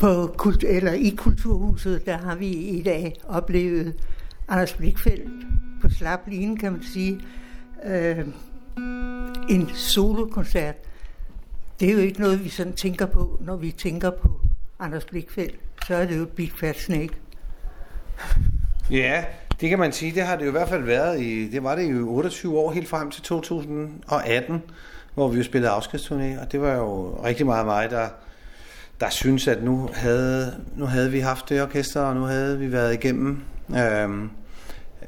[0.00, 3.94] På kult, eller I Kulturhuset, der har vi i dag oplevet
[4.48, 5.46] Anders Blikfeldt
[5.82, 7.20] på slap line, kan man sige.
[7.84, 8.26] Øh,
[9.48, 10.74] en solokoncert.
[11.80, 14.40] Det er jo ikke noget, vi sådan tænker på, når vi tænker på
[14.78, 15.54] Anders Blikfeldt.
[15.86, 17.12] Så er det jo Big Fat Snake.
[18.90, 19.24] Ja,
[19.60, 20.14] det kan man sige.
[20.14, 22.72] Det har det jo i hvert fald været i, det var det jo 28 år,
[22.72, 24.62] helt frem til 2018,
[25.14, 28.08] hvor vi jo spillede afskedsturné, og det var jo rigtig meget mig, der,
[29.00, 32.72] der synes, at nu havde, nu havde vi haft det orkester, og nu havde vi
[32.72, 33.42] været igennem,
[33.76, 34.30] øhm,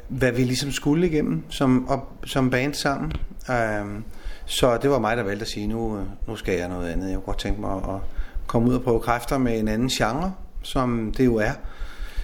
[0.08, 3.12] hvad vi ligesom skulle igennem som, op, som band sammen.
[3.50, 4.04] Øhm,
[4.44, 5.98] så det var mig, der valgte at sige, nu,
[6.28, 7.06] nu skal jeg noget andet.
[7.06, 8.00] Jeg kunne godt tænke mig at
[8.46, 10.32] komme ud og prøve kræfter med en anden genre,
[10.62, 11.52] som det jo er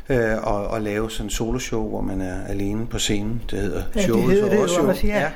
[0.08, 3.42] øh, og, og lave sådan en soloshow, hvor man er alene på scenen.
[3.50, 4.88] Det hedder Ja, det hedder for det jo.
[4.88, 5.30] også, ja.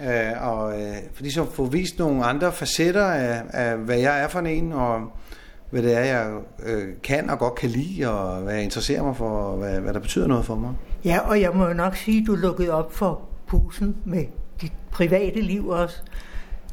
[0.00, 0.30] ja.
[0.30, 4.22] Øh, og øh, for ligesom at få vist nogle andre facetter af, af, hvad jeg
[4.22, 5.00] er for en, og
[5.70, 9.16] hvad det er, jeg øh, kan og godt kan lide, og hvad jeg interesserer mig
[9.16, 10.74] for, og hvad, hvad der betyder noget for mig.
[11.04, 14.24] Ja, og jeg må jo nok sige, at du lukkede op for posen med
[14.60, 15.96] dit private liv også.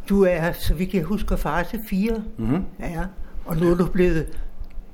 [0.09, 2.23] Du er, så vidt jeg husker, far til fire.
[2.37, 2.63] Mm-hmm.
[2.79, 3.03] Ja,
[3.45, 4.27] og nu er du blevet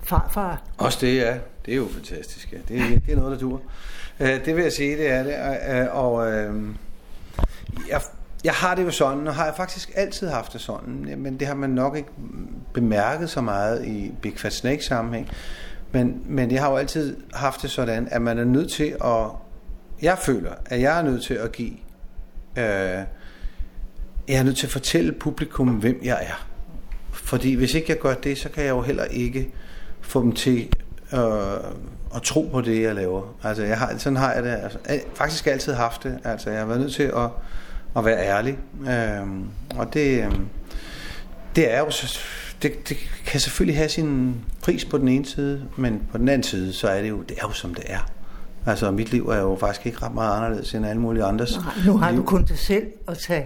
[0.04, 0.64] farfar.
[0.78, 1.38] Også det, ja.
[1.66, 2.58] Det er jo fantastisk, ja.
[2.68, 3.62] Det er, det er noget, der dur.
[4.20, 5.90] Øh, det vil jeg sige, det er det.
[5.90, 6.66] Og, og øh,
[7.90, 8.02] jeg,
[8.44, 11.48] jeg har det jo sådan, og har jeg faktisk altid haft det sådan, men det
[11.48, 12.10] har man nok ikke
[12.74, 15.30] bemærket så meget i Big Fat Snake sammenhæng.
[15.92, 19.26] Men, men jeg har jo altid haft det sådan, at man er nødt til at...
[20.02, 21.74] Jeg føler, at jeg er nødt til at give...
[22.58, 23.04] Øh,
[24.28, 26.48] jeg er nødt til at fortælle publikum, hvem jeg er.
[27.12, 29.54] Fordi hvis ikke jeg gør det, så kan jeg jo heller ikke
[30.02, 30.70] få dem til
[31.14, 31.20] øh,
[32.16, 33.36] at tro på det, jeg laver.
[33.44, 36.20] Altså, jeg har, sådan har jeg det altså, al- faktisk altid haft det.
[36.24, 37.30] Altså, jeg har været nødt til at,
[37.98, 38.58] at være ærlig.
[38.90, 39.28] Øh,
[39.76, 40.32] og det, øh,
[41.56, 42.20] det er jo så,
[42.64, 46.44] det, det kan selvfølgelig have sin pris på den ene side, men på den anden
[46.44, 48.10] side, så er det jo, det er jo som det er.
[48.66, 51.56] Altså, mit liv er jo faktisk ikke ret meget anderledes end alle mulige andres.
[51.58, 52.20] Nej, nu har liv.
[52.20, 53.46] du kun dig selv at tage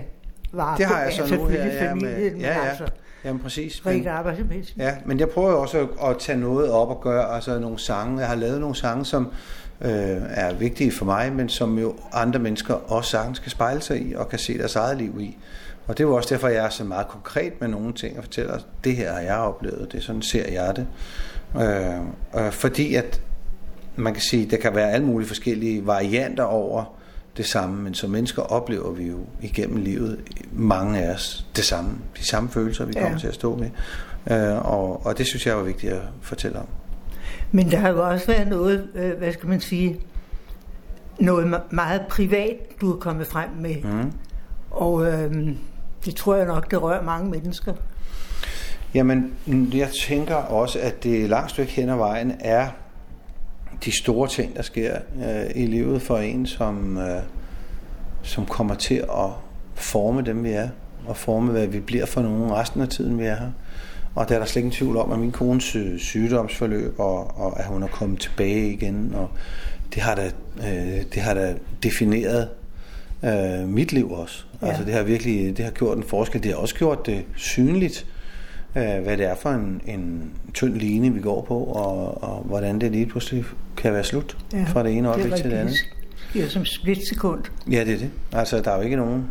[0.51, 0.93] vare Det på.
[0.93, 1.65] har jeg så nu her.
[1.65, 2.69] Ja, familien, med, ja, ja.
[2.69, 2.85] altså,
[3.25, 3.85] Jamen præcis.
[3.85, 4.77] rent Men, arbejdsmæssigt.
[4.77, 8.19] ja, men jeg prøver også at, tage noget op og gøre altså nogle sange.
[8.19, 9.27] Jeg har lavet nogle sange, som
[9.81, 9.91] øh,
[10.29, 14.13] er vigtige for mig, men som jo andre mennesker også sagtens kan spejle sig i
[14.13, 15.37] og kan se deres eget liv i.
[15.87, 18.23] Og det er jo også derfor, jeg er så meget konkret med nogle ting og
[18.23, 20.87] fortæller, at det her har jeg oplevet, det er sådan ser jeg det.
[22.35, 23.21] Øh, øh, fordi at
[23.95, 26.97] man kan sige, der kan være alle mulige forskellige varianter over
[27.37, 30.19] det samme, men som mennesker oplever vi jo igennem livet,
[30.51, 33.01] mange af os, det samme, de samme følelser, vi Ja.
[33.01, 33.69] kommer til at stå med.
[34.31, 36.67] Øh, og, og det synes jeg var vigtigt at fortælle om.
[37.51, 39.99] Men der har jo også været noget, øh, hvad skal man sige,
[41.19, 43.75] noget me- meget privat, du er kommet frem med.
[43.83, 44.11] Mm.
[44.71, 45.49] Og øh,
[46.05, 47.73] det tror jeg nok, det rører mange mennesker.
[48.93, 49.33] Jamen,
[49.73, 52.67] jeg tænker også, at det langt stykke hen ad vejen er
[53.85, 57.21] de store ting, der sker øh, i livet for en, som, øh,
[58.21, 59.29] som kommer til at
[59.75, 60.69] forme dem, vi er,
[61.07, 63.51] og forme, hvad vi bliver for nogen resten af tiden, vi er her.
[64.15, 67.59] Og der er der slet ingen tvivl om, at min kones øh, sygdomsforløb, og, og
[67.59, 69.29] at hun er kommet tilbage igen, og
[69.93, 72.49] det har da, øh, det har da defineret
[73.25, 74.43] øh, mit liv også.
[74.61, 74.65] Ja.
[74.65, 74.71] Ja.
[74.71, 76.43] Altså det har virkelig det har gjort en forskel.
[76.43, 78.05] Det har også gjort det synligt,
[78.75, 82.81] øh, hvad det er for en, en tynd line, vi går på, og, og hvordan
[82.81, 83.45] det lige pludselig
[83.77, 85.75] kan være slut ja, fra det ene øjeblik til det andet.
[86.33, 87.43] Det er som splitsekund.
[87.71, 88.09] Ja, det er det.
[88.33, 89.25] Altså, der er jo ikke nogen...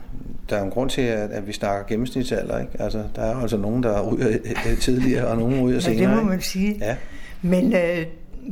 [0.50, 2.72] Der er en grund til, at, at vi snakker gennemsnitsalder, ikke?
[2.82, 4.38] Altså, der er altså nogen, der ryger
[4.80, 6.10] tidligere, og nogen ryger Ja, senere.
[6.16, 6.76] det må man sige.
[6.80, 6.97] Ja,
[7.42, 8.06] Men øh,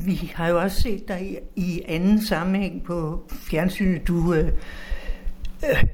[0.06, 4.08] vi har jo også set dig i, i anden sammenhæng på fjernsynet.
[4.08, 4.48] Du øh,
[5.70, 5.84] øh,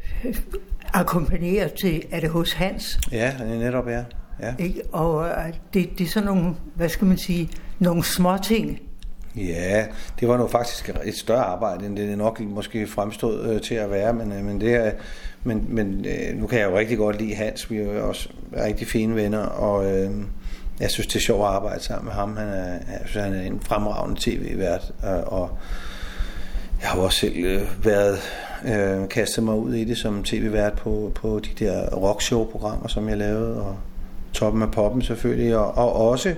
[0.92, 3.00] akkompagnerer til, er det hos Hans?
[3.12, 4.04] ja, det er netop er.
[4.42, 4.54] Ja.
[4.58, 4.82] Ikke?
[4.92, 8.80] Og øh, det, det er sådan nogle, hvad skal man sige, nogle små ting.
[9.36, 9.86] Ja,
[10.20, 13.90] det var nu faktisk et større arbejde, end det nok måske fremstod øh, til at
[13.90, 14.92] være, men, øh, men, det er,
[15.44, 18.28] men, men øh, nu kan jeg jo rigtig godt lide Hans, vi er jo også
[18.56, 20.10] rigtig fine venner, og øh,
[20.80, 22.36] jeg synes, det er sjovt at arbejde sammen med ham.
[22.36, 25.58] Han er, jeg synes, han er en fremragende tv-vært, øh, og
[26.82, 28.18] jeg har også selv øh, været
[28.66, 33.16] øh, kastet mig ud i det som tv-vært på, på de der rockshow-programmer, som jeg
[33.18, 33.76] lavede, og
[34.32, 36.34] Toppen af Poppen selvfølgelig, og, og også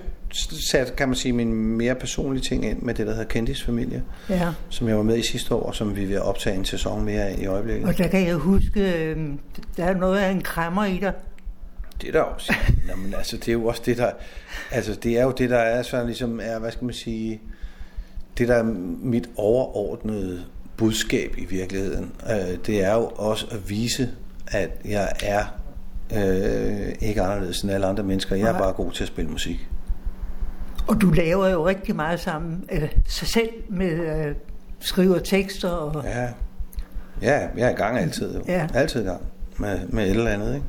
[0.71, 4.03] sat, kan man sige, min mere personlige ting ind med det, der hedder Kendis Familie,
[4.29, 4.49] Ja.
[4.69, 7.23] som jeg var med i sidste år, og som vi at optage en sæson mere
[7.23, 7.89] af i øjeblikket.
[7.89, 9.29] Og der kan jeg huske, øh,
[9.77, 11.13] der er noget af en krammer i dig.
[12.03, 12.55] Det er der også.
[12.89, 14.11] Jamen, altså, det er jo også det, der...
[14.71, 17.41] Altså, det er jo det, der er sådan ligesom er, hvad skal man sige...
[18.43, 18.73] Det, der er
[19.03, 20.45] mit overordnede
[20.77, 24.11] budskab i virkeligheden, øh, det er jo også at vise,
[24.49, 25.45] at jeg er
[26.17, 28.37] øh, ikke anderledes end alle andre mennesker.
[28.37, 29.69] Jeg er bare god til at spille musik.
[30.89, 34.35] Og du laver jo rigtig meget sammen øh, sig selv med øh,
[34.81, 36.05] skriver tekster og...
[36.05, 36.29] Ja.
[37.23, 38.35] ja, jeg er i gang altid.
[38.35, 38.43] Jo.
[38.49, 38.69] Ja.
[38.75, 39.23] Altid i gang
[39.57, 40.55] med, med et eller andet.
[40.55, 40.67] Ikke?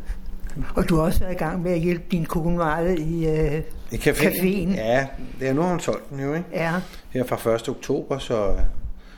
[0.75, 3.61] Og du har også været i gang med at hjælpe din kone meget i, øh,
[3.91, 4.23] I caféen.
[4.27, 4.75] caféen.
[4.75, 5.07] Ja,
[5.39, 6.45] det er nu hun solgt den jo, ikke?
[6.53, 6.71] Ja,
[7.09, 7.69] Her fra 1.
[7.69, 8.55] oktober, så,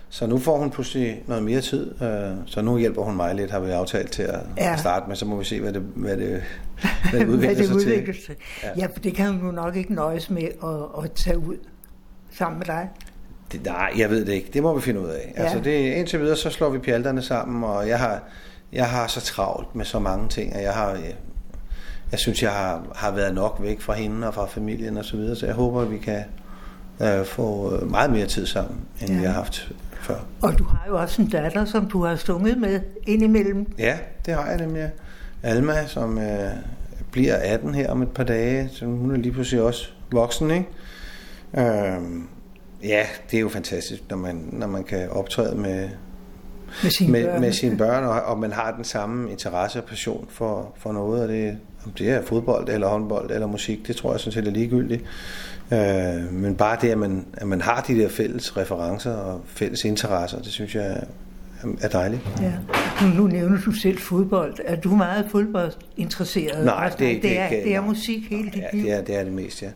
[0.09, 2.01] så nu får hun pludselig noget mere tid.
[2.03, 4.77] øh, Så nu hjælper hun mig lidt, har vi aftalt til at Ja.
[4.77, 5.15] starte med.
[5.15, 6.43] Så må vi se, hvad det, hvad det,
[7.11, 8.23] hvad det udvikler hvad det sig udvikler til.
[8.25, 8.35] sig.
[8.63, 8.69] Ja.
[8.77, 11.55] Ja, for det kan hun jo nok ikke nøjes med at, at tage ud
[12.31, 12.89] sammen med dig.
[13.51, 14.49] Det, nej, jeg ved det ikke.
[14.53, 15.33] Det må vi finde ud af.
[15.35, 15.41] Ja.
[15.41, 15.43] Ja.
[15.47, 18.23] Altså det, indtil videre, så slår vi pjalterne sammen, og jeg har,
[18.75, 21.15] jeg har så travlt med så mange ting, og jeg har, jeg,
[22.11, 25.17] jeg synes, jeg har, har været nok væk fra hende og fra familien og så
[25.17, 26.23] videre, så jeg håber, at vi kan
[27.01, 29.19] øh, få øh, meget mere tid sammen, end Ja.
[29.19, 30.15] vi har haft før.
[30.41, 33.73] Og du har jo også en datter, som du har sunget med indimellem.
[33.77, 34.89] Ja, det har jeg nemlig.
[35.43, 36.49] Alma, som øh,
[37.11, 40.67] bliver 18 her om et par dage, så hun er lige pludselig også voksen, ikke?
[41.57, 42.27] Øhm,
[42.83, 45.89] ja, det er jo fantastisk, når man, når man kan optræde med,
[46.83, 47.41] Med sine med, børn.
[47.41, 51.21] med sine børn, og, og man har den samme interesse og passion for, for noget
[51.21, 51.57] af det.
[51.85, 55.03] Om det er fodbold, eller håndbold, eller musik, det tror jeg sådan set er ligegyldigt.
[55.73, 59.83] Øh, men bare det, at man, at man har de der fælles referencer og fælles
[59.85, 62.21] interesser, det synes jeg er, er dejligt.
[62.41, 62.51] Ja.
[63.01, 64.53] Nu, nu nævner du selv fodbold.
[64.65, 66.65] Er du meget fodboldinteresseret?
[66.65, 68.83] Nej, Altså, det er ikke- det er, det er musik hele dit Ja, liv.
[68.85, 69.71] det er, det er det meste, ja.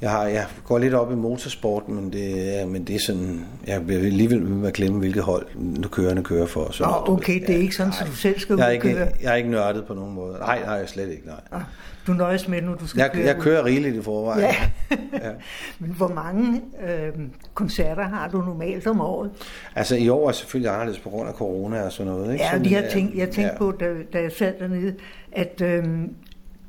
[0.00, 3.44] Jeg, har, jeg går lidt op i motorsport, men det, er, men det er sådan,
[3.66, 6.72] jeg vil alligevel ved med at glemme, hvilket hold nu kørende kører for.
[6.72, 9.08] Så, Nå, okay, det er ikke sådan, at du selv skal jeg er, ikke, køre.
[9.22, 10.38] jeg er ikke nørdet på nogen måde.
[10.38, 11.40] Nej, nej, slet ikke, nej.
[11.52, 11.60] Ah,
[12.06, 14.40] Du nøjes med, når du skal Jeg, køre jeg kører rigeligt i forvejen.
[14.40, 14.54] Ja.
[15.24, 15.30] ja.
[15.78, 17.12] Men hvor mange øh,
[17.54, 19.30] koncerter har du normalt om året?
[19.74, 22.32] Altså i år er selvfølgelig anderledes på grund af corona og sådan noget.
[22.32, 22.44] Ikke?
[22.44, 23.52] Ja, Sådan, de har øh, tænkt, jeg tænkte ja.
[23.52, 23.58] ja.
[23.58, 24.94] på, da, da jeg sad dernede,
[25.32, 25.84] at øh,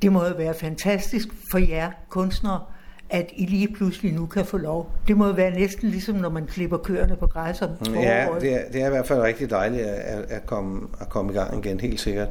[0.02, 2.62] det må jo være fantastisk for jer kunstnere,
[3.10, 4.92] at I lige pludselig nu kan få lov.
[5.08, 8.42] Det må være næsten ligesom, når man klipper køerne på græs om Ja, foråret.
[8.42, 11.36] det er, det er i hvert fald rigtig dejligt at, at, komme, at komme i
[11.36, 12.28] gang igen, helt sikkert.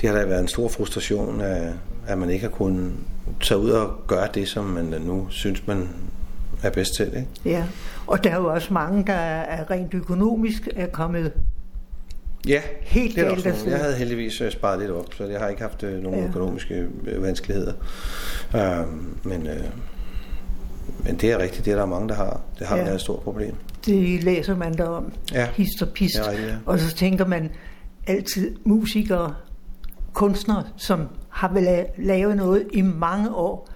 [0.00, 1.72] Det har da været en stor frustration, at,
[2.06, 2.92] at man ikke har kunnet
[3.40, 5.88] tage ud og gøre det, som man nu synes, man
[6.62, 7.06] er bedst til.
[7.06, 7.26] Ikke?
[7.44, 7.64] Ja,
[8.06, 11.32] og der er jo også mange, der er rent økonomisk er kommet
[12.48, 13.64] Ja, Helt det er også.
[13.66, 16.24] Jeg havde heldigvis øh, sparet lidt op, så jeg har ikke haft øh, nogen Ja.
[16.24, 16.28] ja.
[16.28, 17.72] økonomiske øh, vanskeligheder.
[18.54, 19.64] Um, men, øh,
[21.04, 22.40] men det er rigtigt, det er der mange, der har.
[22.58, 22.80] Det har Ja.
[22.80, 22.84] ja.
[22.84, 23.54] været et stort problem.
[23.86, 25.12] Det læser man der om.
[25.32, 25.48] Ja.
[25.54, 26.14] Hist og pist.
[26.28, 26.54] Rigtigt, ja.
[26.66, 27.50] Og så tænker man
[28.06, 29.34] altid musikere,
[30.12, 31.52] kunstnere, som har
[31.98, 33.68] lavet noget i mange år,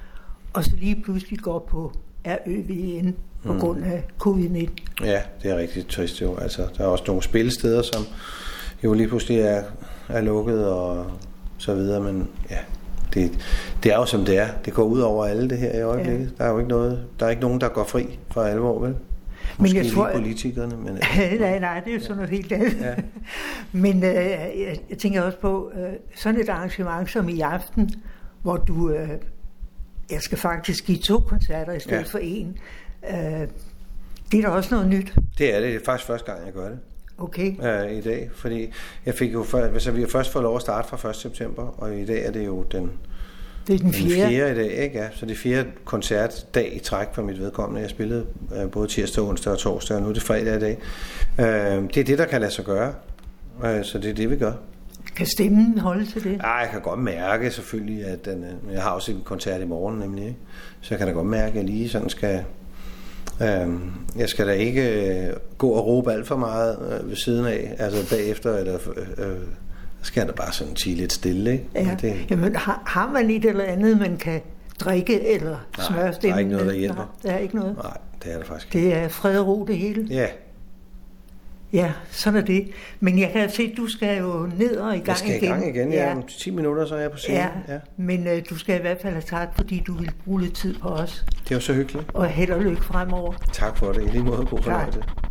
[0.53, 1.93] og så lige pludselig går på
[2.27, 3.15] RØVN
[3.45, 3.61] på Mm.
[3.61, 5.05] grund af covid-19.
[5.05, 6.37] Ja, det er rigtig trist jo.
[6.37, 8.03] Altså, der er også nogle spillesteder, som
[8.85, 9.63] jo lige pludselig er,
[10.09, 11.07] er lukket og
[11.59, 12.59] så videre, men ja,
[13.17, 13.39] det,
[13.83, 14.49] det er jo som det er.
[14.65, 16.27] Det går ud over alle det her i øjeblikket.
[16.39, 16.45] Ja.
[16.45, 18.95] Der er jo ikke noget, der er ikke nogen, der går fri for alvor, vel?
[19.59, 20.95] Måske jeg tror- politikerne, men
[21.41, 22.77] nej, nej, det er jo sådan noget helt andet.
[22.81, 22.95] Ja.
[23.73, 27.91] Men øh, jeg, jeg tænker også på øh, sådan et arrangement som i aften,
[28.43, 29.09] hvor du, øh,
[30.11, 32.03] jeg skal faktisk give to koncerter i stedet Ja.
[32.03, 32.59] for en.
[33.11, 33.49] Øh,
[34.33, 35.15] det er da også noget nyt.
[35.39, 35.69] det er det.
[35.73, 36.79] Det er faktisk første gang, jeg gør det.
[37.19, 37.55] Okay.
[37.63, 38.73] øh, i dag, fordi
[39.07, 41.17] jeg fik jo før, altså, vi har først fået lov at starte fra 1.
[41.17, 42.91] september, og i dag er det jo den,
[43.67, 44.31] Det er den den fjerde.
[44.31, 44.99] fjerde i dag, ikke?
[44.99, 47.81] Ja, så det er fjerde koncertdag i træk for mit vedkommende.
[47.81, 50.79] Jeg spillede øh, både tirsdag, onsdag og torsdag, og nu er det fredag i dag.
[51.41, 52.95] Øh, det er det, der kan lade sig gøre,
[53.65, 54.53] øh, så det er det, vi gør.
[55.17, 56.41] Kan stemmen holde til det?
[56.45, 59.65] Ah, jeg kan godt mærke selvfølgelig, at den, øh, jeg har også en koncert i
[59.65, 60.39] morgen nemlig, ikke?
[60.81, 62.45] så jeg kan da godt mærke, at jeg lige sådan skal...
[63.43, 63.69] Øh,
[64.17, 67.75] jeg skal da ikke øh, gå og råbe alt for meget øh, ved siden af,
[67.79, 68.79] altså bagefter, eller
[69.19, 69.37] øh,
[70.03, 71.65] skal jeg da bare sådan tige lidt stille, ikke?
[71.75, 71.97] Ja.
[72.01, 74.41] Det, Jamen, har, har man et eller andet, man kan
[74.81, 76.97] drikke eller Nej, smøre der er ikke noget, der hjælper.
[76.97, 77.77] Nej, der er ikke noget.
[77.77, 78.73] nej, det er det faktisk.
[78.73, 80.07] Det er fred og ro det hele.
[80.11, 80.27] Ja,
[81.73, 82.69] Ja, sådan er det.
[83.01, 85.45] Men jeg kan se, at du skal jo ned og i gang jeg skal igen.
[85.45, 85.93] i gang igen.
[85.93, 86.15] Ja.
[86.17, 87.39] Om 10 minutter, så er jeg på scenen.
[87.41, 87.73] Ja, Ja.
[87.75, 87.79] ja.
[87.97, 90.75] men øh, du skal i hvert fald have tak, fordi du vil bruge lidt tid
[90.79, 91.25] på os.
[91.45, 92.07] Det er jo så hyggeligt.
[92.15, 93.33] Og held og lykke fremover.
[93.53, 94.03] Tak for det.
[94.03, 95.03] I lige måde god fornøjelse.